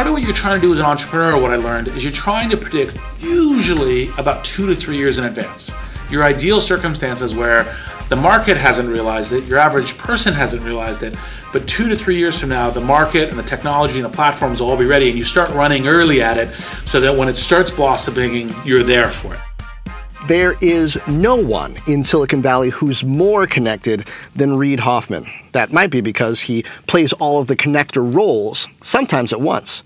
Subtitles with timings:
[0.00, 2.10] Part of what you're trying to do as an entrepreneur, what I learned, is you're
[2.10, 5.70] trying to predict usually about two to three years in advance.
[6.10, 7.76] Your ideal circumstances where
[8.08, 11.14] the market hasn't realized it, your average person hasn't realized it,
[11.52, 14.62] but two to three years from now, the market and the technology and the platforms
[14.62, 16.48] will all be ready, and you start running early at it
[16.86, 19.40] so that when it starts blossoming, you're there for it.
[20.28, 25.26] There is no one in Silicon Valley who's more connected than Reid Hoffman.
[25.52, 29.82] That might be because he plays all of the connector roles, sometimes at once.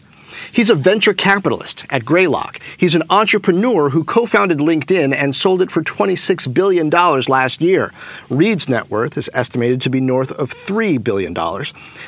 [0.52, 2.60] He's a venture capitalist at Greylock.
[2.76, 7.92] He's an entrepreneur who co founded LinkedIn and sold it for $26 billion last year.
[8.28, 11.34] Reid's net worth is estimated to be north of $3 billion.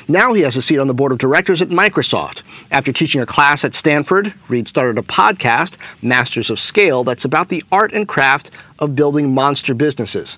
[0.07, 2.43] Now he has a seat on the board of directors at Microsoft.
[2.71, 7.49] After teaching a class at Stanford, Reid started a podcast, Masters of Scale, that's about
[7.49, 10.37] the art and craft of building monster businesses.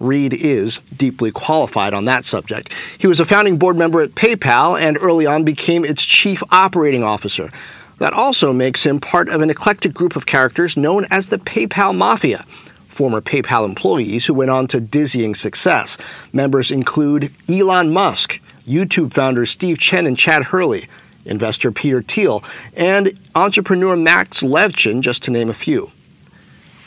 [0.00, 2.72] Reid is deeply qualified on that subject.
[2.98, 7.02] He was a founding board member at PayPal and early on became its chief operating
[7.02, 7.50] officer.
[7.98, 11.96] That also makes him part of an eclectic group of characters known as the PayPal
[11.96, 12.46] Mafia,
[12.88, 15.98] former PayPal employees who went on to dizzying success.
[16.32, 20.88] Members include Elon Musk, YouTube founders Steve Chen and Chad Hurley,
[21.24, 22.44] investor Peter Thiel,
[22.76, 25.90] and entrepreneur Max Levchin, just to name a few.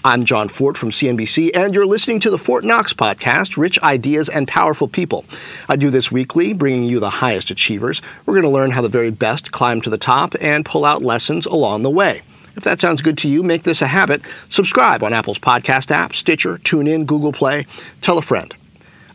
[0.03, 4.30] I'm Jon Fortt from CNBC, and you're listening to the Fortt Knox podcast, Rich Ideas
[4.30, 5.25] and Powerful People.
[5.69, 8.02] I do this weekly, bringing you the highest achievers.
[8.25, 11.03] We're going to learn how the very best climb to the top and pull out
[11.03, 12.23] lessons along the way.
[12.55, 14.23] If that sounds good to you, make this a habit.
[14.49, 17.67] Subscribe on Apple's podcast app, Stitcher, TuneIn, Google Play.
[18.02, 18.55] Tell a friend.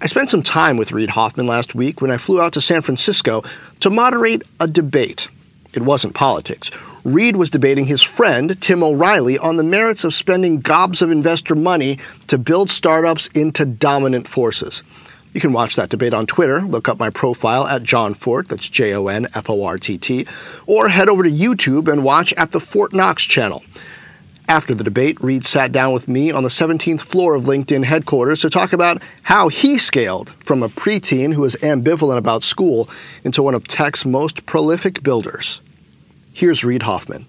[0.00, 2.82] I spent some time with Reid Hoffman last week when I flew out to San
[2.82, 3.42] Francisco
[3.80, 5.30] to moderate a debate.
[5.74, 6.70] It wasn't politics.
[7.06, 11.54] Reid was debating his friend, Tim O'Reilly, on the merits of spending gobs of investor
[11.54, 14.82] money to build startups into dominant forces.
[15.32, 16.62] You can watch that debate on Twitter.
[16.62, 19.96] Look up my profile at Jon Fortt, that's J O N F O R T
[19.98, 20.26] T,
[20.66, 23.62] or head over to YouTube and watch at the Fortt Knox channel.
[24.48, 28.40] After the debate, Reid sat down with me on the 17th floor of LinkedIn headquarters
[28.40, 32.88] to talk about how he scaled from a preteen who was ambivalent about school
[33.22, 35.60] into one of tech's most prolific builders.
[36.36, 37.24] Here's Reid Hoffman.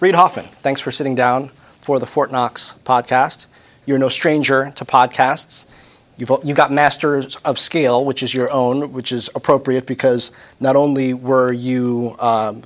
[0.00, 1.50] Reid Hoffman, thanks for sitting down
[1.80, 3.46] for the Fortt Knox podcast.
[3.86, 5.64] You're no stranger to podcasts.
[6.16, 10.74] You've, you got Masters of Scale, which is your own, which is appropriate because not
[10.74, 12.62] only were you um,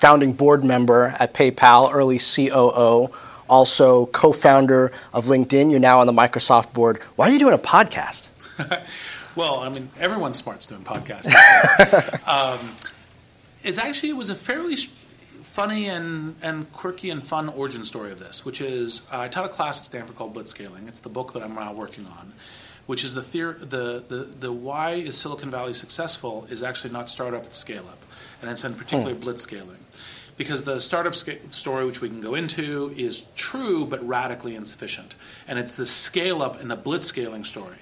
[0.00, 3.14] founding board member at PayPal, early COO,
[3.48, 7.00] also co founder of LinkedIn, you're now on the Microsoft board.
[7.14, 8.28] Why are you doing a podcast?
[9.36, 11.30] well, I mean, everyone's smart's doing podcasts.
[12.26, 12.58] um,
[13.62, 18.18] it actually it was a fairly funny and, and quirky and fun origin story of
[18.18, 20.88] this, which is uh, I taught a class at Stanford called Blitzscaling.
[20.88, 22.32] It's the book that I'm now working on,
[22.86, 27.08] which is the theory, the, the, the why is Silicon Valley successful is actually not
[27.08, 28.02] startup, it's scale up.
[28.40, 29.22] And it's in particular hmm.
[29.22, 29.76] blitzscaling.
[30.38, 35.14] Because the startup story, which we can go into, is true but radically insufficient.
[35.46, 37.76] And it's the scale up and the blitzscaling story.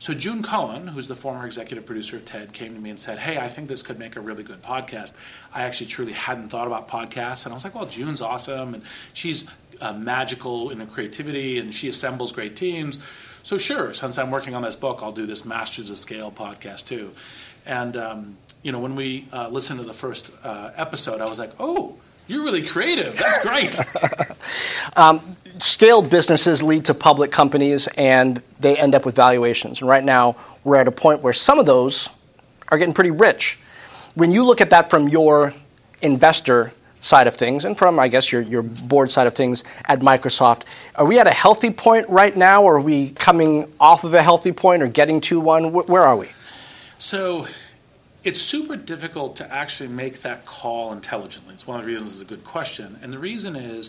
[0.00, 3.18] So June Cohen, who's the former executive producer of TED, came to me and said,
[3.18, 5.12] "Hey, I think this could make a really good podcast."
[5.52, 8.82] I actually truly hadn't thought about podcasts, and I was like, "Well, June's awesome, and
[9.12, 9.44] she's
[9.78, 12.98] uh, magical in her creativity, and she assembles great teams."
[13.42, 16.86] So sure, since I'm working on this book, I'll do this Masters of Scale podcast
[16.86, 17.12] too.
[17.66, 21.38] And um, you know, when we uh, listened to the first uh, episode, I was
[21.38, 21.96] like, "Oh."
[22.26, 23.18] You're really creative.
[23.18, 23.74] That's great.
[24.96, 29.80] um, scaled businesses lead to public companies and they end up with valuations.
[29.80, 32.08] And right now, we're at a point where some of those
[32.68, 33.58] are getting pretty rich.
[34.14, 35.54] When you look at that from your
[36.02, 40.00] investor side of things and from, I guess, your, your board side of things at
[40.00, 40.64] Microsoft,
[40.96, 44.22] are we at a healthy point right now, or are we coming off of a
[44.22, 45.72] healthy point or getting to one?
[45.72, 46.28] Where are we?
[46.98, 47.46] So,
[48.22, 51.54] it's super difficult to actually make that call intelligently.
[51.54, 52.98] It's one of the reasons it's a good question.
[53.02, 53.88] And the reason is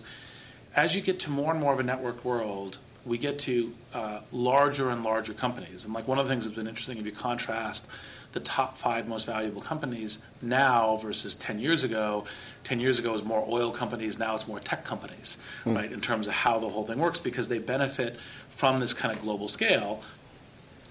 [0.75, 4.21] as you get to more and more of a networked world, we get to uh,
[4.31, 5.85] larger and larger companies.
[5.85, 7.85] And like one of the things that's been interesting, if you contrast
[8.31, 12.25] the top five most valuable companies now versus 10 years ago,
[12.63, 15.75] 10 years ago was more oil companies, now it's more tech companies, mm.
[15.75, 18.17] right, in terms of how the whole thing works because they benefit
[18.49, 20.01] from this kind of global scale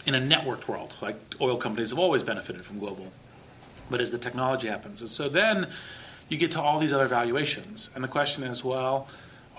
[0.05, 0.95] in a networked world.
[1.01, 3.13] Like oil companies have always benefited from global.
[3.89, 5.01] But as the technology happens.
[5.01, 5.69] And so then
[6.29, 7.91] you get to all these other valuations.
[7.95, 9.09] And the question is, well,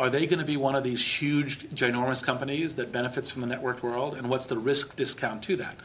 [0.01, 3.48] are they going to be one of these huge, ginormous companies that benefits from the
[3.48, 4.15] networked world?
[4.15, 5.75] And what's the risk discount to that?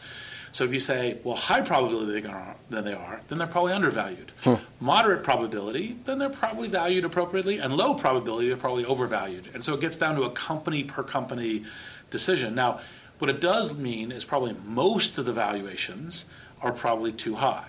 [0.53, 2.27] So if you say, well, high probability
[2.71, 4.33] then they are, then they're probably undervalued.
[4.43, 4.55] Hmm.
[4.81, 9.51] Moderate probability, then they're probably valued appropriately, and low probability, they're probably overvalued.
[9.53, 11.67] And so it gets down to a company per company
[12.11, 12.55] decision.
[12.55, 12.81] Now,
[13.19, 16.25] what it does mean is probably most of the valuations
[16.63, 17.69] are probably too high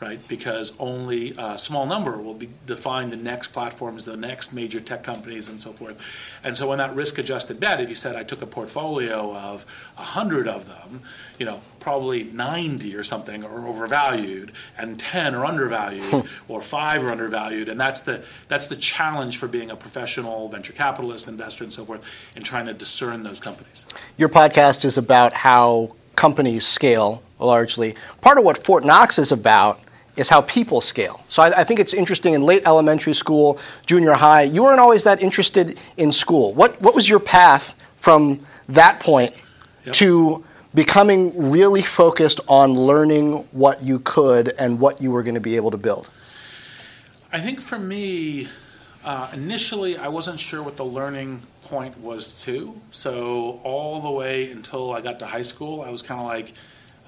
[0.00, 0.26] right?
[0.28, 5.02] Because only a small number will be, define the next platforms, the next major tech
[5.02, 5.96] companies, and so forth.
[6.42, 10.48] And so, on that risk-adjusted bet, if you said I took a portfolio of hundred
[10.48, 11.02] of them,
[11.38, 17.10] you know, probably ninety or something are overvalued, and ten are undervalued, or five are
[17.10, 21.72] undervalued, and that's the that's the challenge for being a professional venture capitalist, investor, and
[21.72, 22.02] so forth,
[22.36, 23.84] in trying to discern those companies.
[24.16, 27.94] Your podcast is about how companies scale largely.
[28.20, 29.82] Part of what Fortt Knox is about
[30.20, 31.24] is how people scale.
[31.28, 35.04] So I, I, think it's interesting in late elementary school, junior high, you weren't always
[35.04, 36.52] that interested in school.
[36.52, 39.32] What, what was your path from that point
[39.84, 39.94] yep.
[39.94, 40.44] to
[40.74, 45.56] becoming really focused on learning what you could and what you were going to be
[45.56, 46.10] able to build?
[47.32, 48.48] I think for me,
[49.04, 52.78] uh, initially, I wasn't sure what the learning point was too.
[52.90, 56.52] So all the way until I got to high school, I was kind of like,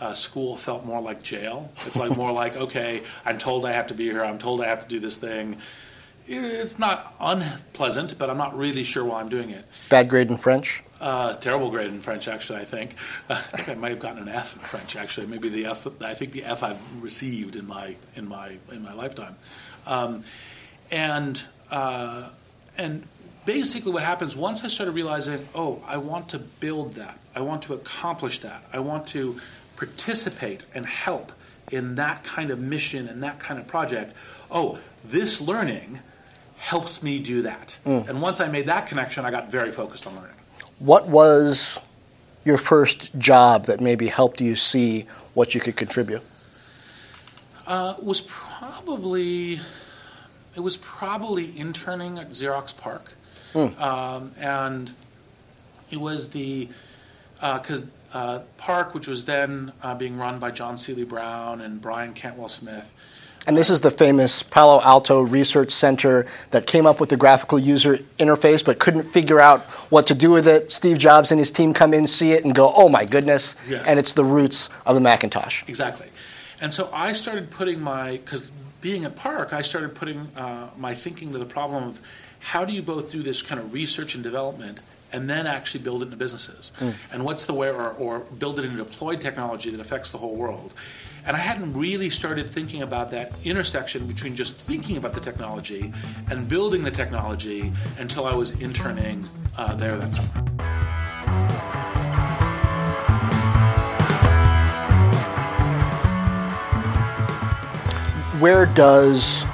[0.01, 1.71] uh, school felt more like jail.
[1.87, 4.25] It's like more like, okay, I'm told I have to be here.
[4.25, 5.59] I'm told I have to do this thing.
[6.27, 9.65] It's not unpleasant, but I'm not really sure why I'm doing it.
[9.89, 10.83] Bad grade in French.
[11.01, 12.61] Uh, terrible grade in French, actually.
[12.61, 12.95] I think.
[13.29, 14.95] Uh, I think I might have gotten an F in French.
[14.95, 15.87] Actually, maybe the F.
[16.01, 19.35] I think the F I've received in my in my in my lifetime.
[19.87, 20.23] Um,
[20.93, 21.43] and
[21.73, 22.29] uh,
[22.79, 23.07] and
[23.45, 27.19] basically, what happens once I started realizing, oh, I want to build that.
[27.35, 28.63] I want to accomplish that.
[28.73, 29.41] I want to
[29.87, 31.33] participate and help
[31.73, 34.15] in that kind of mission and that kind of project,
[34.51, 35.99] oh, this learning
[36.57, 37.79] helps me do that.
[37.85, 38.09] Mm.
[38.09, 40.37] And once I made that connection, I got very focused on learning.
[40.79, 41.81] What was
[42.45, 46.23] your first job that maybe helped you see what you could contribute?
[47.67, 49.61] Uh, was probably
[50.55, 53.13] it was probably interning at Xerox PARC,
[53.55, 53.81] mm.
[53.81, 54.93] um, and
[55.91, 56.69] it was the
[57.41, 61.81] because uh, uh, PARC, which was then uh, being run by John Seely Brown and
[61.81, 62.93] Brian Cantwell Smith.
[63.45, 67.59] And this is the famous Palo Alto Research Center that came up with the graphical
[67.59, 70.71] user interface but couldn't figure out what to do with it.
[70.71, 73.57] Steve Jobs and his team come in, see it, and go, oh my goodness.
[73.69, 73.87] Yes.
[73.89, 75.65] And it's the roots of the Macintosh.
[75.67, 76.09] Exactly.
[76.61, 78.49] And so I started putting my, because
[78.81, 82.01] being at PARC, I started putting uh, my thinking to the problem of
[82.39, 84.79] how do you both do this kind of research and development
[85.13, 86.73] and then actually build it into businesses.
[86.79, 86.95] Mm.
[87.13, 90.35] And what's the way, or, or build it into deployed technology that affects the whole
[90.35, 90.73] world.
[91.25, 95.93] And I hadn't really started thinking about that intersection between just thinking about the technology
[96.31, 100.29] and building the technology until I was interning uh, there that summer.
[108.41, 109.45] Where does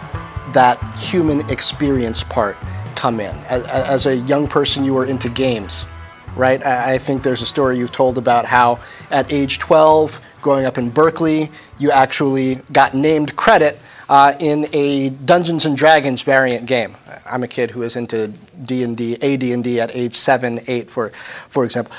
[0.55, 2.57] that human experience part
[2.99, 3.35] come in.
[3.49, 5.87] As, as, a young person, you were into games,
[6.35, 6.65] right?
[6.67, 8.81] I, I think there's a story you've told about how
[9.13, 15.11] at age 12, growing up in Berkeley, you actually got named credit uh, in a
[15.11, 16.97] Dungeons and Dragons variant game.
[17.25, 18.33] I'm a kid who is into
[18.65, 21.11] D&D, AD&D at age 7, 8 for
[21.51, 21.95] for example.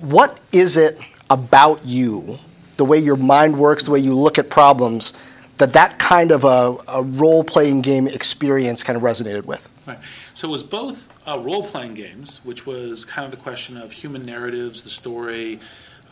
[0.00, 1.00] What is it
[1.30, 2.38] about you,
[2.76, 5.14] the way your mind works, the way you look at problems
[5.56, 9.68] that that kind of a, a role-playing game experience kind of resonated with?
[9.88, 9.98] Right.
[10.38, 13.90] So it was both uh, role playing games, which was kind of the question of
[13.90, 15.58] human narratives, the story.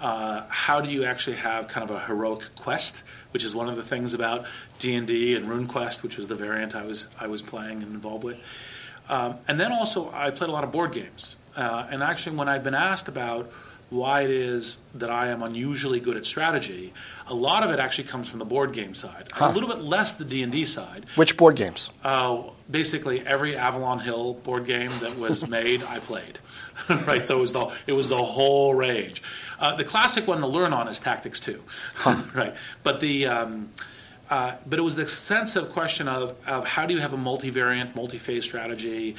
[0.00, 3.76] Uh, how do you actually have kind of a heroic quest, which is one of
[3.76, 4.46] the things about
[4.80, 7.94] D and D and RuneQuest, which was the variant I was I was playing and
[7.94, 8.40] involved with.
[9.08, 11.36] Um, and then also I played a lot of board games.
[11.54, 13.52] Uh, and actually, when I've been asked about
[13.90, 16.92] why it is that I am unusually good at strategy.
[17.28, 19.28] A lot of it actually comes from the board game side.
[19.32, 19.50] Huh.
[19.50, 21.06] A little bit less the D and D side.
[21.14, 21.90] Which board games?
[22.02, 26.38] Uh, basically, every Avalon Hill board game that was made, I played.
[27.06, 29.22] right, so it was the it was the whole range.
[29.58, 31.62] Uh, the classic one to learn on is Tactics Two.
[31.94, 32.22] Huh.
[32.34, 33.70] right, but the um,
[34.28, 37.16] uh, but it was the sense of question of, of how do you have a
[37.16, 39.14] multivariant, multi-phase strategy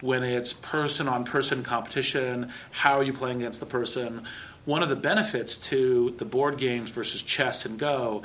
[0.00, 4.24] when it's person on person competition, how are you playing against the person?
[4.64, 8.22] One of the benefits to the board games versus chess and Go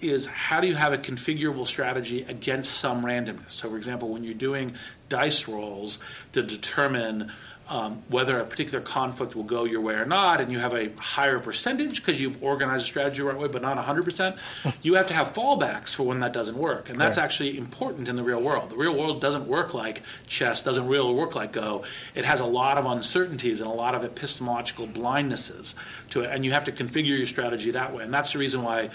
[0.00, 3.52] is how do you have a configurable strategy against some randomness?
[3.52, 4.74] So, for example, when you're doing
[5.08, 5.98] dice rolls
[6.32, 7.32] to determine
[7.68, 10.90] um, whether a particular conflict will go your way or not, and you have a
[10.96, 14.38] higher percentage because you've organized a strategy the right way, but not 100%,
[14.82, 16.88] you have to have fallbacks for when that doesn't work.
[16.88, 18.70] And that's actually important in the real world.
[18.70, 21.84] The real world doesn't work like chess, doesn't really work like Go.
[22.14, 25.74] It has a lot of uncertainties and a lot of epistemological blindnesses
[26.10, 28.04] to it, and you have to configure your strategy that way.
[28.04, 28.90] And that's the reason why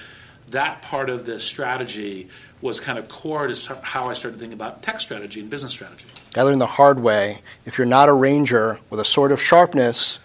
[0.49, 2.29] that part of the strategy
[2.63, 6.05] was kind of core to how I started thinking about tech strategy and business strategy.
[6.35, 7.41] I learned the hard way.
[7.65, 10.19] If you're not a ranger with a sword of sharpness,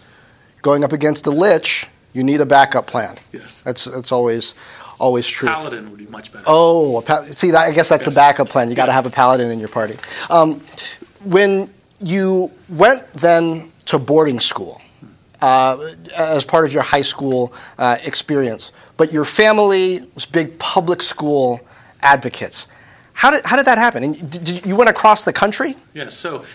[0.61, 3.17] going up against a lich, you need a backup plan.
[3.33, 4.53] Yes, that's that's always
[4.99, 5.49] always true.
[5.49, 6.45] Paladin would be much better.
[6.47, 8.15] Oh, pa- see, that, I guess that's yes.
[8.15, 8.69] a backup plan.
[8.69, 9.95] You got to have a paladin in your party.
[10.29, 10.61] Um,
[11.25, 11.69] when
[11.99, 14.81] you went then to boarding school
[15.41, 15.77] uh,
[16.15, 21.59] as part of your high school uh, experience, but your family was big public school
[22.01, 22.67] advocates.
[23.13, 24.03] How did, how did that happen?
[24.03, 25.75] And did, you went across the country?
[25.93, 26.15] Yes.
[26.15, 26.45] So,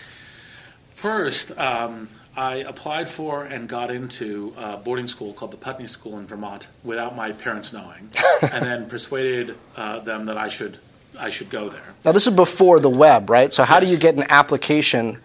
[0.95, 6.17] first, um, I applied for and got into a boarding school called the Putney School
[6.17, 8.09] in Vermont without my parents knowing,
[8.51, 10.77] and then persuaded uh, them that I should
[11.17, 11.93] I should go there.
[12.03, 13.53] Now, this is before the web, right?
[13.53, 13.85] So, how yes.
[13.85, 15.21] do you get an application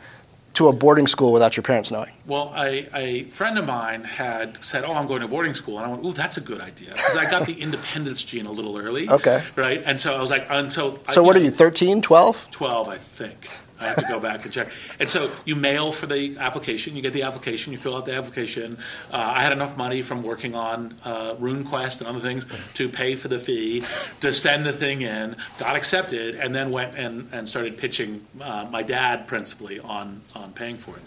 [0.54, 2.10] to a boarding school without your parents knowing?
[2.26, 5.86] Well, a, a friend of mine had said, "Oh, I'm going to boarding school," and
[5.86, 8.76] I went, "Ooh, that's a good idea," because I got the independence gene a little
[8.76, 9.08] early.
[9.08, 9.42] Okay.
[9.56, 10.98] Right, and so I was like, and so.
[11.08, 12.50] So, I, what know, are you, 13, 12?
[12.50, 13.48] 12, I think.
[13.80, 14.68] I have to go back and check.
[14.98, 16.96] And so you mail for the application.
[16.96, 17.72] You get the application.
[17.72, 18.78] You fill out the application.
[19.10, 23.16] Uh, I had enough money from working on uh, RuneQuest and other things to pay
[23.16, 23.82] for the fee
[24.20, 25.36] to send the thing in.
[25.58, 30.52] Got accepted, and then went and, and started pitching uh, my dad principally on on
[30.52, 31.02] paying for it.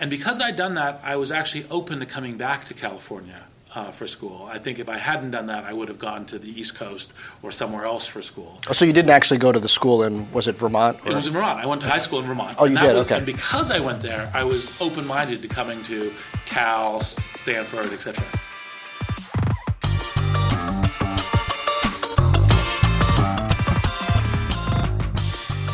[0.00, 3.44] And because I'd done that, I was actually open to coming back to California
[3.74, 4.48] uh, for school.
[4.50, 7.12] I think if I hadn't done that, I would have gone to the East Coast
[7.42, 8.58] or somewhere else for school.
[8.68, 10.98] Oh, so you didn't actually go to the school in was it Vermont?
[11.04, 11.12] Or?
[11.12, 11.58] It was in Vermont.
[11.58, 12.56] I went to high school in Vermont.
[12.58, 12.94] Oh, you did.
[12.94, 13.16] Was, okay.
[13.16, 16.12] And because I went there, I was open minded to coming to
[16.44, 18.24] Cal, Stanford, etc.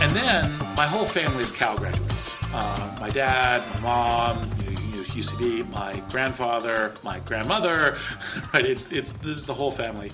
[0.01, 2.37] And then my whole family is Cal graduates.
[2.53, 4.51] Uh, my dad, my mom,
[5.19, 7.99] used to be my grandfather, my grandmother,
[8.55, 8.65] right?
[8.65, 10.13] It's, it's, this is the whole family.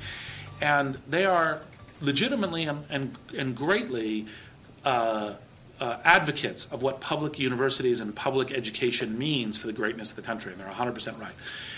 [0.63, 1.61] And they are
[2.01, 4.27] legitimately and, and, and greatly
[4.83, 5.35] uh,
[5.79, 10.23] uh, advocates of what public universities and public education means for the greatness of the
[10.23, 11.35] country, and they're 100% right.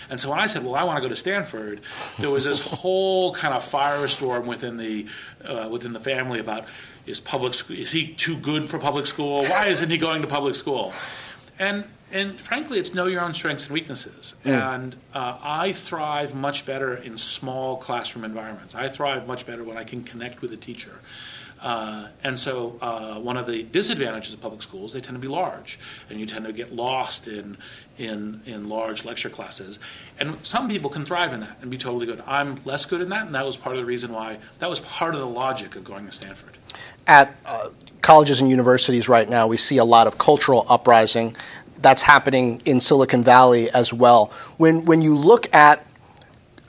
[0.08, 1.80] And so when I said, "Well, I want to go to Stanford,"
[2.20, 5.06] there was this whole kind of firestorm within the
[5.44, 6.66] uh, within the family about
[7.06, 9.44] is public is he too good for public school?
[9.46, 10.92] Why isn't he going to public school?
[11.58, 11.84] And
[12.16, 14.34] and frankly, it's know your own strengths and weaknesses.
[14.44, 14.74] Mm.
[14.74, 18.74] And uh, I thrive much better in small classroom environments.
[18.74, 20.98] I thrive much better when I can connect with a teacher.
[21.60, 25.26] Uh, and so, uh, one of the disadvantages of public schools, they tend to be
[25.26, 25.78] large,
[26.10, 27.56] and you tend to get lost in,
[27.96, 29.78] in, in large lecture classes.
[30.20, 32.22] And some people can thrive in that and be totally good.
[32.26, 34.80] I'm less good in that, and that was part of the reason why, that was
[34.80, 36.58] part of the logic of going to Stanford.
[37.06, 37.68] At uh,
[38.02, 41.34] colleges and universities right now, we see a lot of cultural uprising
[41.78, 44.32] that's happening in Silicon Valley as well.
[44.56, 45.86] When, when you look at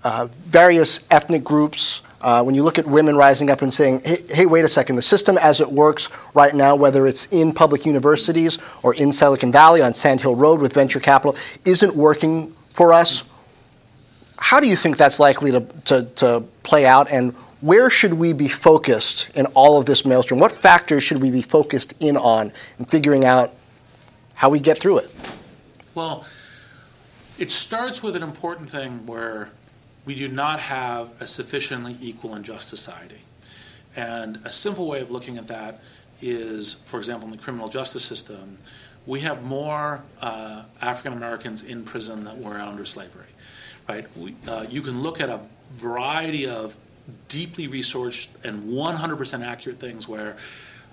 [0.04, 4.24] uh, various ethnic groups, uh, when you look at women rising up and saying, hey,
[4.30, 7.86] hey, wait a second, the system as it works right now, whether it's in public
[7.86, 11.36] universities or in Silicon Valley on Sand Hill Road with venture capital,
[11.66, 13.24] isn't working for us.
[14.38, 18.34] How do you think that's likely to, to, to play out, and where should we
[18.34, 20.40] be focused in all of this maelstrom?
[20.40, 23.52] What factors should we be focused in on in figuring out
[24.38, 25.14] how we get through it?
[25.96, 26.26] Well,
[27.40, 29.50] it starts with an important thing where
[30.06, 33.20] we do not have a sufficiently equal and just society.
[33.96, 35.82] And a simple way of looking at that
[36.22, 38.58] is, for example, in the criminal justice system,
[39.08, 43.26] we have more uh, African Americans in prison than were under slavery.
[43.90, 44.06] Right?
[44.16, 45.40] We, uh, you can look at a
[45.76, 46.76] variety of
[47.28, 50.38] deeply researched and 100% accurate things where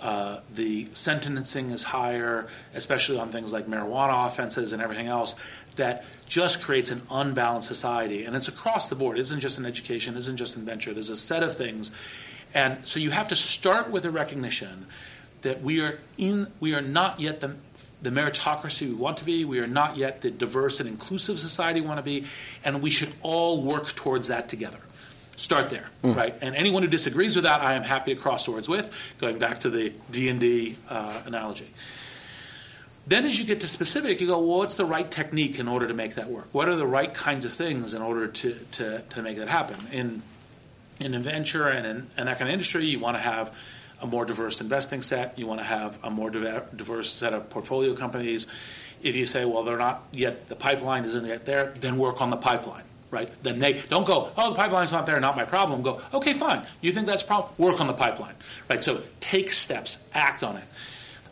[0.05, 5.35] uh, the sentencing is higher, especially on things like marijuana offenses and everything else,
[5.77, 8.27] that just creates an unbalanced society.
[8.27, 9.17] And it's across the board.
[9.17, 10.93] It isn't just in education, it isn't just in venture.
[10.93, 11.91] There's a set of things.
[12.53, 14.87] And so you have to start with a recognition
[15.41, 17.55] that we are in we are not yet the
[18.03, 19.47] the meritocracy we want to be.
[19.47, 22.27] We are not yet the diverse and inclusive society we want to be,
[22.63, 24.79] and we should all work towards that together.
[25.37, 26.15] Start there, mm.
[26.15, 26.35] right?
[26.41, 28.93] And anyone who disagrees with that, I am happy to cross swords with.
[29.19, 31.69] Going back to the D and D uh, analogy.
[33.07, 35.89] then as you get to specific, you go, well, what's the right technique in order
[35.89, 36.49] to make that work?
[36.53, 39.77] What are the right kinds of things in order to, to, to make that happen?
[39.91, 40.23] In,
[41.01, 43.53] in venture and in, in that kind of industry, you want to have
[44.01, 45.37] a more diverse investing set.
[45.39, 48.47] You want to have a more diverse set of portfolio companies.
[49.03, 52.31] If you say, well, they're not yet, the pipeline isn't yet there, then work on
[52.31, 52.85] the pipeline
[53.15, 53.31] right?
[53.43, 55.81] Then they don't go, oh, the pipeline's not there, not my problem.
[55.83, 56.67] Go, okay, fine.
[56.83, 57.55] You think that's a problem?
[57.57, 58.35] Work on the pipeline,
[58.69, 58.85] right?
[58.85, 60.65] So take steps, act on it.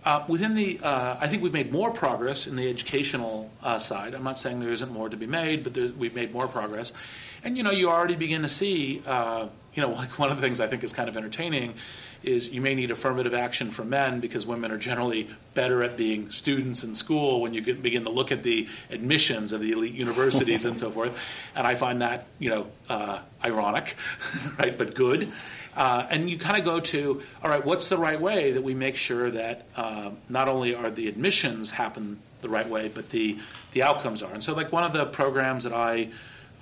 [0.05, 4.15] Uh, within the, uh, I think we've made more progress in the educational uh, side.
[4.15, 6.93] I'm not saying there isn't more to be made, but there, we've made more progress.
[7.45, 10.43] And you know, you already begin to see, uh, you know, like one of the
[10.43, 11.75] things I think is kind of entertaining
[12.23, 16.31] is you may need affirmative action for men because women are generally better at being
[16.31, 19.95] students in school when you get, begin to look at the admissions of the elite
[19.95, 21.19] universities and so forth.
[21.55, 23.97] And I find that, you know, uh, ironic,
[24.59, 25.31] right, but good.
[25.77, 28.75] Uh, and you kind of go to, all right, what's the right way that we
[28.75, 33.39] make sure that uh, not only are the admissions happen the right way, but the,
[33.73, 34.33] the outcomes are.
[34.33, 36.11] And so, like, one of the programs that I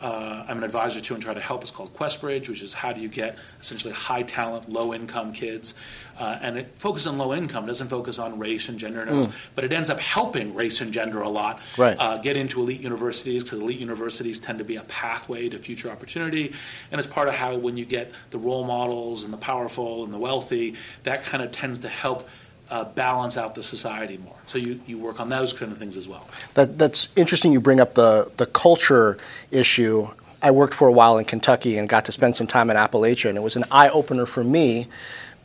[0.00, 2.92] uh, I'm an advisor to and try to help is called QuestBridge, which is how
[2.92, 5.74] do you get essentially high talent, low income kids.
[6.18, 9.32] Uh, and it focuses on low income, doesn't focus on race and gender, mm.
[9.54, 11.96] but it ends up helping race and gender a lot right.
[11.98, 15.90] uh, get into elite universities because elite universities tend to be a pathway to future
[15.90, 16.52] opportunity.
[16.90, 20.12] And it's part of how when you get the role models and the powerful and
[20.12, 22.28] the wealthy, that kind of tends to help
[22.70, 24.36] uh, balance out the society more.
[24.46, 26.26] So you, you work on those kind of things as well.
[26.54, 29.18] That, that's interesting you bring up the, the culture
[29.50, 30.08] issue.
[30.42, 33.28] I worked for a while in Kentucky and got to spend some time in Appalachia,
[33.28, 34.86] and it was an eye opener for me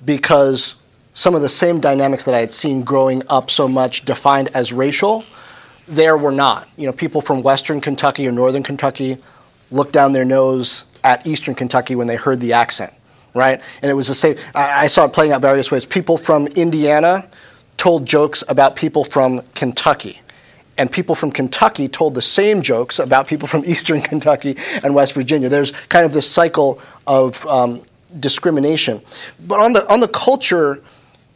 [0.03, 0.75] because
[1.13, 4.71] some of the same dynamics that I had seen growing up so much defined as
[4.71, 5.23] racial,
[5.87, 6.67] there were not.
[6.77, 9.17] You know, people from Western Kentucky or Northern Kentucky
[9.71, 12.93] looked down their nose at Eastern Kentucky when they heard the accent
[13.35, 13.61] right?
[13.81, 14.37] And it was the same.
[14.55, 15.85] I, I saw it playing out various ways.
[15.85, 17.27] People from Indiana
[17.77, 20.21] told jokes about people from Kentucky
[20.77, 25.13] and people from Kentucky told the same jokes about people from Eastern Kentucky and West
[25.13, 25.49] Virginia.
[25.49, 27.81] There's kind of this cycle of um,
[28.19, 29.01] discrimination.
[29.47, 30.81] But on the on the culture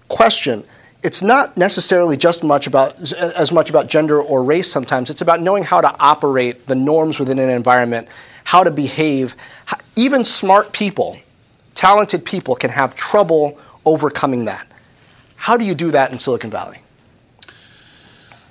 [0.07, 0.63] question,
[1.03, 4.69] it's not necessarily just much about as much about gender or race.
[4.71, 8.07] Sometimes it's about knowing how to operate the norms within an environment,
[8.43, 9.35] how to behave.
[9.95, 11.17] Even smart people
[11.79, 14.67] talented people can have trouble overcoming that.
[15.37, 16.79] How do you do that in Silicon Valley?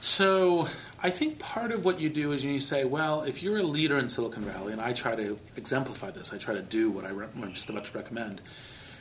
[0.00, 0.66] So,
[1.02, 3.98] I think part of what you do is you say, well, if you're a leader
[3.98, 7.52] in Silicon Valley, and I try to exemplify this, I try to do what I'm
[7.52, 8.40] just about to recommend,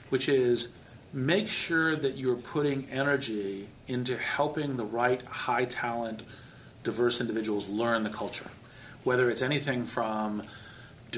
[0.09, 0.67] which is
[1.13, 6.23] make sure that you're putting energy into helping the right high talent,
[6.83, 8.51] diverse individuals learn the culture.
[9.05, 10.43] Whether it's anything from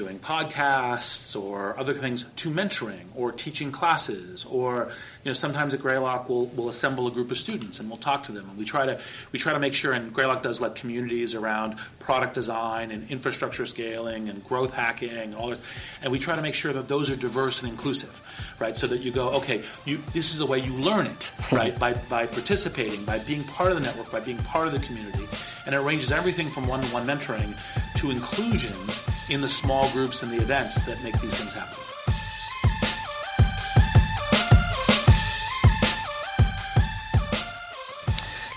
[0.00, 4.90] doing podcasts or other things to mentoring or teaching classes or
[5.22, 8.24] you know sometimes at Greylock we'll, we'll assemble a group of students and we'll talk
[8.24, 8.98] to them and we try to
[9.30, 13.66] we try to make sure and Greylock does like communities around product design and infrastructure
[13.66, 15.60] scaling and growth hacking all that
[16.00, 18.22] and we try to make sure that those are diverse and inclusive
[18.58, 18.74] right?
[18.74, 21.78] So that you go okay you this is the way you learn it right?
[21.78, 25.26] By by participating by being part of the network by being part of the community
[25.66, 27.52] and it ranges everything from one-to-one mentoring
[28.00, 31.76] to inclusions in the small groups and the events that make these things happen.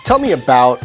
[0.03, 0.81] Tell me about,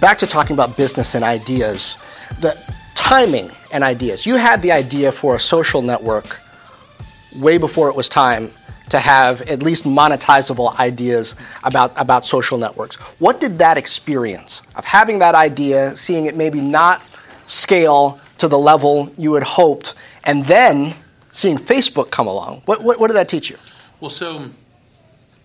[0.00, 1.96] back to talking about business and ideas,
[2.40, 2.54] the
[2.94, 4.26] timing and ideas.
[4.26, 6.38] You had the idea for a social network
[7.36, 8.50] way before it was time
[8.90, 12.96] to have at least monetizable ideas about, about social networks.
[13.20, 17.02] What did that experience of having that idea, seeing it maybe not
[17.46, 20.94] scale to the level you had hoped, and then
[21.30, 22.60] seeing Facebook come along.
[22.64, 23.56] What, what, what did that teach you?
[24.00, 24.46] Well, so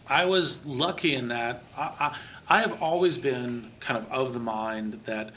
[0.08, 2.18] I was lucky in that I, I,
[2.58, 5.30] I have always been kind of of the mind that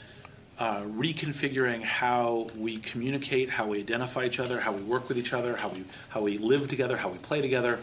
[0.57, 5.31] uh, reconfiguring how we communicate, how we identify each other, how we work with each
[5.31, 7.79] other, how we how we live together, how we play together,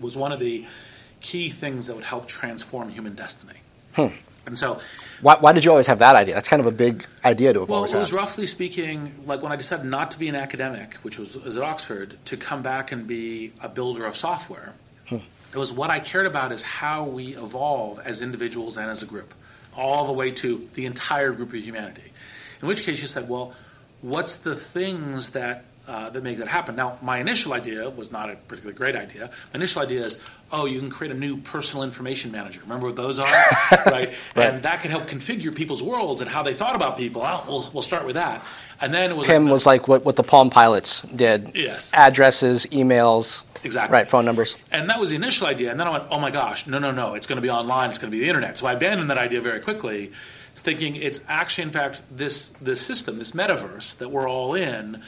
[0.00, 0.64] was one of the
[1.20, 3.58] key things that would help transform human destiny.
[3.96, 4.16] Hmm.
[4.46, 4.80] And so,
[5.20, 6.34] why, why, did you always have that idea?
[6.34, 7.96] That's kind of a big idea to have well, always had.
[7.96, 8.16] Well, it was had.
[8.16, 11.62] roughly speaking, like when I decided not to be an academic, which was, was at
[11.62, 14.74] Oxford, to come back and be a builder of software.
[15.08, 15.16] Hmm.
[15.52, 19.06] It was what I cared about is how we evolve as individuals and as a
[19.06, 19.32] group,
[19.76, 22.12] all the way to the entire group of humanity.
[22.60, 23.54] In which case, you said, well,
[24.02, 26.76] what's the things that uh, that make that happen.
[26.76, 29.30] Now, my initial idea was not a particularly great idea.
[29.52, 30.18] My initial idea is,
[30.50, 32.60] oh, you can create a new personal information manager.
[32.62, 33.24] Remember what those are,
[33.86, 34.10] right?
[34.34, 34.36] Right.
[34.36, 37.22] And that can help configure people's worlds and how they thought about people.
[37.24, 38.42] Oh, we'll, we'll start with that.
[38.80, 41.52] And then it was PIM was like what, what the Palm Pilots did.
[41.54, 41.90] Yes.
[41.94, 43.44] Addresses, emails.
[43.62, 43.92] Exactly.
[43.94, 44.56] Right, phone numbers.
[44.70, 45.70] And that was the initial idea.
[45.70, 47.90] And then I went, oh my gosh, no, no, no, it's going to be online,
[47.90, 48.58] it's going to be the internet.
[48.58, 50.12] So I abandoned that idea very quickly,
[50.54, 55.02] thinking it's actually, in fact, this, this system, this metaverse that we're all in,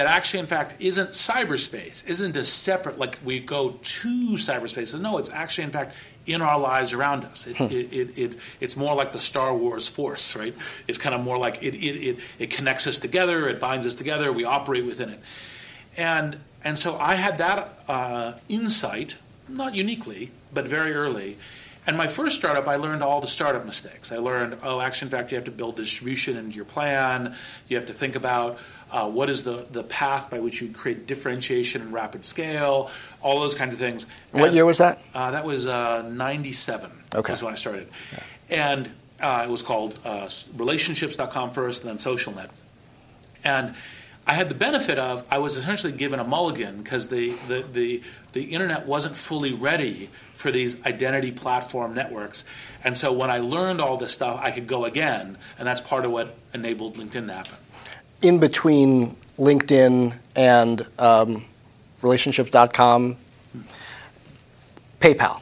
[0.00, 4.08] that actually, in fact, isn't cyberspace, isn't a separate, like we go to
[4.38, 4.98] cyberspace.
[4.98, 7.46] No, it's actually, in fact, in our lives around us.
[7.46, 10.54] It, it, it, it, it's more like the Star Wars Force, right?
[10.88, 13.94] It's kind of more like it, it, it, it connects us together, it binds us
[13.94, 15.20] together, we operate within it.
[15.98, 19.16] And, and so I had that uh, insight,
[19.50, 21.36] not uniquely, but very early.
[21.86, 24.12] And my first startup, I learned all the startup mistakes.
[24.12, 27.36] I learned, oh, actually, in fact, you have to build distribution into your plan.
[27.68, 28.58] You have to think about
[28.90, 32.90] uh, what is the, the path by which you create differentiation and rapid scale,
[33.22, 34.06] all those kinds of things.
[34.32, 35.00] What And, year was that?
[35.14, 36.90] Uh, that was uh, 97.
[37.14, 37.32] Okay.
[37.32, 37.88] That's when I started.
[38.48, 42.52] And uh, it was called uh, relationships.com first and then SocialNet.
[43.44, 43.74] And
[44.26, 48.02] I had the benefit of I was essentially given a mulligan because the, the, the,
[48.32, 52.44] the internet wasn't fully ready for these identity platform networks.
[52.84, 55.36] And so when I learned all this stuff, I could go again.
[55.58, 57.56] And that's part of what enabled LinkedIn to happen.
[58.22, 61.44] In between LinkedIn and um,
[62.02, 63.16] relationships.com,
[65.00, 65.40] PayPal.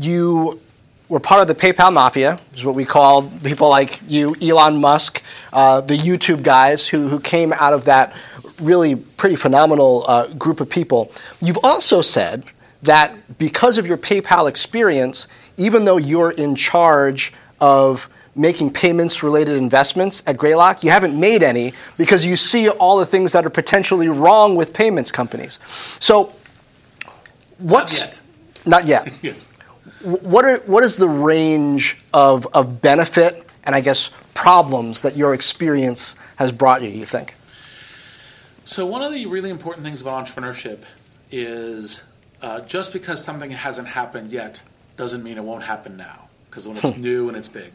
[0.00, 0.60] You
[1.08, 4.80] were part of the PayPal mafia, which is what we call people like you, Elon
[4.80, 8.16] Musk, uh, the YouTube guys who, who came out of that
[8.60, 11.12] really pretty phenomenal uh, group of people.
[11.40, 12.44] You've also said
[12.82, 19.56] that because of your PayPal experience, even though you're in charge of making payments related
[19.56, 23.50] investments at Greylock, you haven't made any because you see all the things that are
[23.50, 25.60] potentially wrong with payments companies.
[26.00, 26.32] So,
[27.58, 28.20] what's yet.
[28.66, 29.12] not yet.
[29.22, 29.48] Yes.
[30.02, 35.32] What are what is the range of, of benefit and I guess problems that your
[35.32, 36.88] experience has brought you?
[36.88, 37.34] You think?
[38.64, 40.78] So one of the really important things about entrepreneurship
[41.30, 42.00] is
[42.40, 44.62] uh, just because something hasn't happened yet
[44.96, 46.28] doesn't mean it won't happen now.
[46.48, 47.72] Because when it's new and it's big,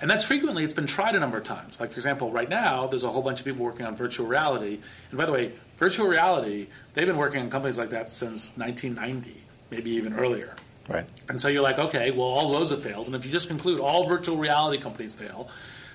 [0.00, 1.80] and that's frequently it's been tried a number of times.
[1.80, 4.80] Like for example, right now there's a whole bunch of people working on virtual reality.
[5.10, 9.40] And by the way, virtual reality they've been working on companies like that since 1990,
[9.70, 10.54] maybe even earlier.
[10.88, 11.04] Right.
[11.28, 13.06] And so you're like, okay, well, all those have failed.
[13.06, 15.48] And if you just conclude all virtual reality companies fail,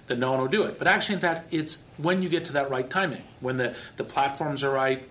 [0.07, 0.77] then no one will do it.
[0.77, 4.03] But actually, in fact, it's when you get to that right timing, when the, the
[4.03, 5.03] platforms are right,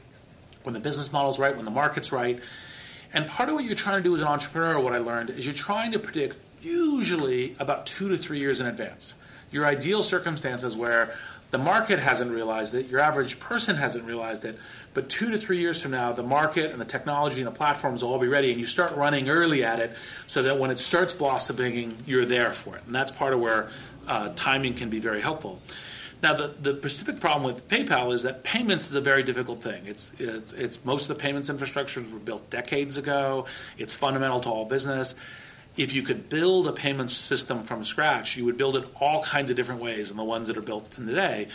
[0.62, 2.40] when the business model's right, when the market's right.
[3.12, 5.44] And part of what you're trying to do as an entrepreneur, what I learned, is
[5.44, 9.14] you're trying to predict usually about two to three years in advance.
[9.50, 11.14] Your ideal circumstances where
[11.50, 14.58] the market hasn't realized it, your average person hasn't realized it,
[14.92, 18.02] but two to three years from now, the market and the technology and the platforms
[18.02, 19.92] will all be ready, and you start running early at it
[20.26, 22.82] so that when it starts blossoming, you're there for it.
[22.86, 23.68] And that's part of where
[24.08, 25.60] uh, timing can be very helpful.
[26.22, 29.84] Now, the, the specific problem with PayPal is that payments is a very difficult thing.
[29.86, 33.46] It's, it's, it's most of the payments infrastructures were built decades ago.
[33.78, 35.14] It's fundamental to all business.
[35.76, 39.50] If you could build a payment system from scratch, you would build it all kinds
[39.50, 41.48] of different ways than the ones that are built today.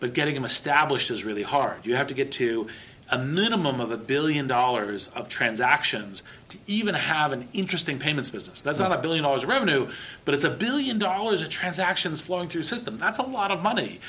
[0.00, 1.84] But getting them established is really hard.
[1.84, 2.68] You have to get to
[3.14, 8.60] a minimum of a billion dollars of transactions to even have an interesting payments business.
[8.60, 9.88] That's not a billion dollars of revenue,
[10.24, 12.98] but it's a billion dollars of transactions flowing through the system.
[12.98, 14.00] That's a lot of money.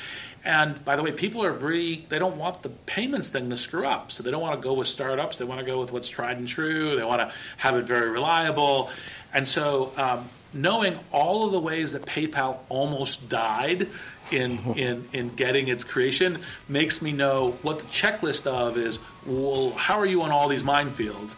[0.44, 3.86] And by the way, people are really, they don't want the payments thing to screw
[3.86, 4.10] up.
[4.10, 5.38] So they don't want to go with startups.
[5.38, 6.96] They want to go with what's tried and true.
[6.96, 8.90] They want to have it very reliable.
[9.32, 13.88] And so um, knowing all of the ways that PayPal almost died
[14.30, 19.70] in, in, in getting its creation makes me know what the checklist of is, well,
[19.72, 21.34] how are you on all these minefields?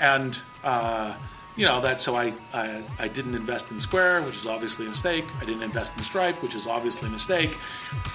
[0.00, 1.14] And, uh,
[1.56, 4.88] you know, that's so I, I, I didn't invest in Square, which is obviously a
[4.88, 5.24] mistake.
[5.40, 7.54] I didn't invest in Stripe, which is obviously a mistake.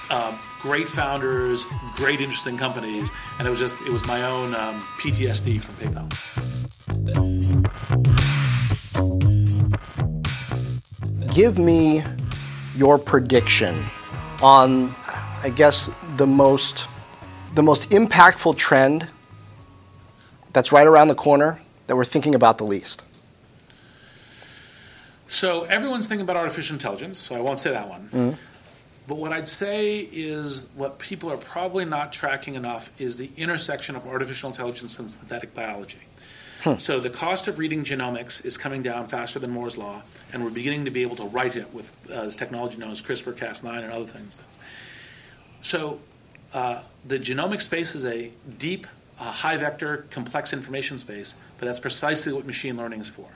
[0.09, 1.65] Um, great founders,
[1.95, 7.46] great interesting companies, and it was just it was my own um, PTSD from PayPal.
[11.37, 12.01] Give me
[12.75, 13.75] your prediction
[14.41, 14.91] on,
[15.43, 16.87] I guess, the most
[17.53, 19.07] the most impactful trend
[20.51, 23.05] that's right around the corner that we're thinking about the least.
[25.27, 28.09] So everyone's thinking about artificial intelligence, so I won't say that one.
[28.11, 28.31] Mm-hmm.
[29.07, 33.95] But what I'd say is what people are probably not tracking enough is the intersection
[33.95, 35.99] of artificial intelligence and synthetic biology.
[36.75, 40.01] So the cost of reading genomics is coming down faster than Moore's law,
[40.33, 43.01] and we're beginning to be able to write it with uh, this technology known as
[43.01, 44.41] CRISPR-Cas9 and other things.
[45.61, 45.99] So
[46.53, 48.85] uh, the genomic space is a deep,
[49.19, 53.27] uh, high vector, complex information space, but that's precisely what machine learning is for.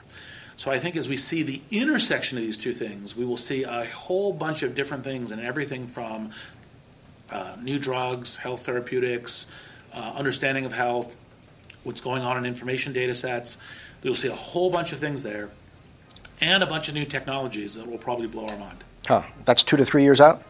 [0.56, 3.64] So I think as we see the intersection of these two things, we will see
[3.64, 6.30] a whole bunch of different things and everything from
[7.30, 9.46] uh, new drugs, health therapeutics,
[9.94, 11.16] uh, understanding of health,
[11.84, 13.58] what's going on in information data sets.
[14.02, 15.48] You'll see a whole bunch of things there
[16.40, 18.82] and a bunch of new technologies that will probably blow our mind.
[19.06, 19.22] Huh.
[19.44, 20.42] That's two to three years out?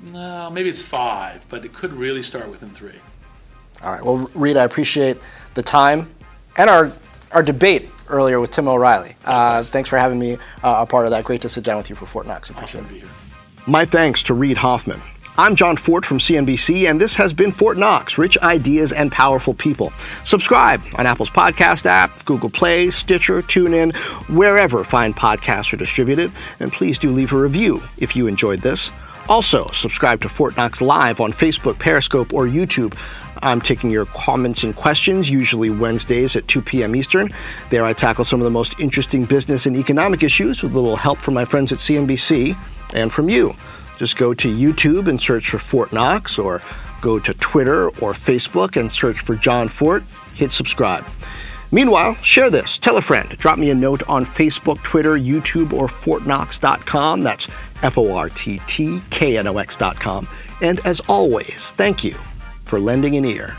[0.00, 2.94] No, maybe it's five, but it could really start within three.
[3.82, 4.04] All right.
[4.04, 5.18] Well, Reid, I appreciate
[5.54, 6.12] the time
[6.56, 6.92] and our,
[7.32, 9.16] our debate earlier with Tim O'Reilly.
[9.24, 11.24] Uh, thanks for having me uh, a part of that.
[11.24, 12.50] Great to sit down with you for Fortt Knox.
[12.50, 13.00] Appreciate Awesome to it.
[13.00, 13.16] be here.
[13.66, 15.00] My thanks to Reid Hoffman.
[15.38, 19.54] I'm Jon Fortt from CNBC, and this has been Fortt Knox Rich Ideas and Powerful
[19.54, 19.90] People.
[20.24, 23.96] Subscribe on Apple's podcast app, Google Play, Stitcher, TuneIn,
[24.28, 26.30] wherever fine podcasts are distributed.
[26.60, 28.90] And please do leave a review if you enjoyed this.
[29.26, 32.94] Also, subscribe to Fortt Knox Live on Facebook, Periscope, or YouTube.
[33.42, 36.94] I'm taking your comments and questions, usually Wednesdays at 2 p.m.
[36.94, 37.30] Eastern.
[37.70, 40.94] There, I tackle some of the most interesting business and economic issues with a little
[40.94, 42.54] help from my friends at CNBC
[42.92, 43.56] and from you.
[44.02, 46.60] Just go to YouTube and search for Fortt Knox, or
[47.00, 50.02] go to Twitter or Facebook and search for Jon Fortt.
[50.34, 51.06] Hit subscribe.
[51.70, 52.78] Meanwhile, share this.
[52.78, 53.28] Tell a friend.
[53.38, 57.22] Drop me a note on Facebook, Twitter, YouTube, or ForttKnox.com.
[57.22, 57.46] That's
[57.84, 60.26] F O R T T K N O X.com.
[60.62, 62.16] And as always, thank you
[62.64, 63.56] for lending an ear.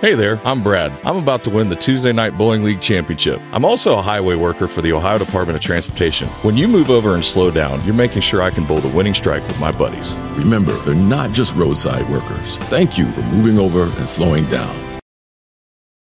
[0.00, 0.92] Hey there, I'm Brad.
[1.02, 3.40] I'm about to win the Tuesday Night Bowling League Championship.
[3.50, 6.28] I'm also a highway worker for the Ohio Department of Transportation.
[6.44, 9.12] When you move over and slow down, you're making sure I can bowl the winning
[9.12, 10.16] strike with my buddies.
[10.36, 12.58] Remember, they're not just roadside workers.
[12.58, 14.87] Thank you for moving over and slowing down.